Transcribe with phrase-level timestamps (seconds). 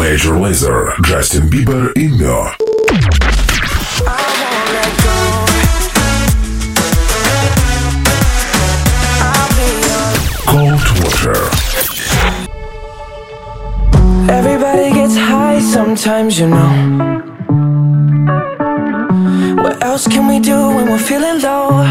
[0.00, 2.50] Major Lazer, Джастин Бибер и Мё.
[10.46, 11.36] Cold Water.
[14.28, 17.16] Everybody gets high sometimes, you know.
[19.62, 21.84] What else can we do when we're feeling low?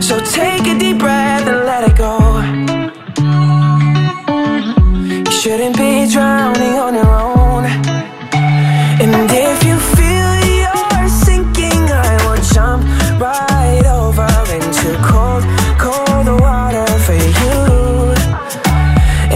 [0.00, 2.25] So take a deep breath and let it go.
[5.47, 7.63] Shouldn't be drowning on your own.
[9.01, 12.83] And if you feel you're sinking, I will jump
[13.17, 15.43] right over into cold,
[15.79, 17.59] cold water for you.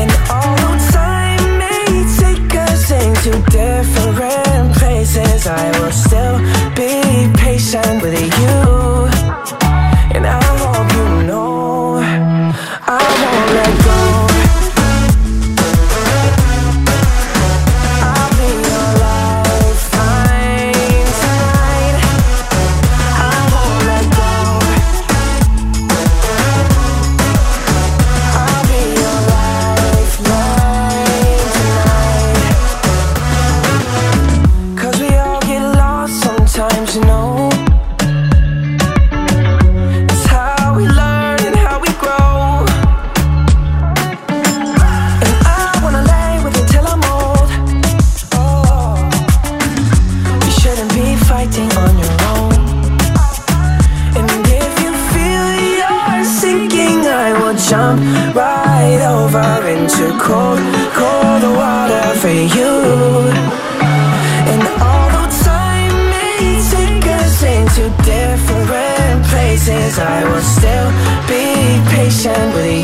[0.01, 6.39] And although time may take us into different places, I will still
[6.75, 8.90] be patient with you.
[58.81, 60.59] slide over into cold,
[60.97, 62.73] cold water for you.
[64.51, 70.89] And although time may take us into different places, I will still
[71.27, 71.45] be
[71.93, 72.80] patient with you.